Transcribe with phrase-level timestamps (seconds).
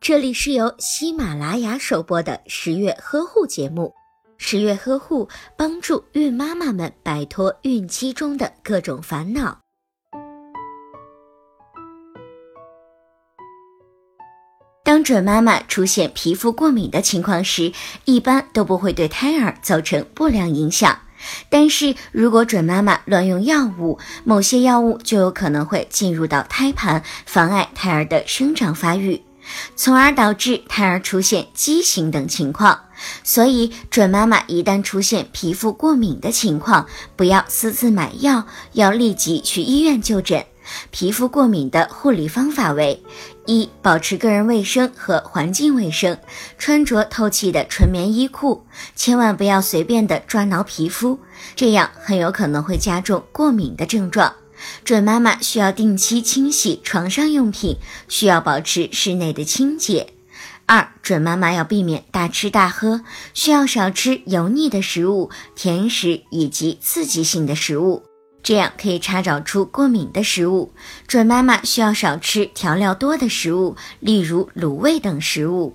[0.00, 3.94] 这里是由喜马拉雅首播的十月呵护节目。
[4.36, 9.58] 十月呵护帮助孕妈妈们摆脱孕期中的各种烦恼。
[14.82, 17.72] 当准妈妈出现皮肤过敏的情况时，
[18.04, 20.98] 一般都不会对胎儿造成不良影响。
[21.48, 29.22] 但是如果准妈妈乱用药物，某些药物就有可能会进入到胎盘，妨碍胎儿的生长发育。
[29.76, 32.80] 从而导致胎儿出现畸形等情况，
[33.22, 40.44] 所以准妈妈一旦出现皮肤过敏的情况，不要私自买药，要立即去医院就诊。
[40.90, 43.02] 皮肤过敏的护理方法为：
[43.44, 46.18] 一、保持个人卫生和环境卫生，
[46.56, 48.64] 穿着透气的纯棉衣裤，
[48.96, 51.18] 千万不要随便的抓挠皮肤，
[51.54, 54.34] 这样很有可能会加重过敏的症状。
[54.84, 57.76] 准妈妈需要定期清洗床上用品，
[58.08, 60.08] 需要保持室内的清洁。
[60.66, 63.02] 二，准妈妈要避免大吃大喝，
[63.34, 68.02] 需要少吃油腻的食物、甜食以及刺激性的食物，
[68.42, 70.72] 这样可以查找出过敏的食物。
[71.06, 75.74] 准妈妈需要少吃调料多的食物，例如卤味等食物。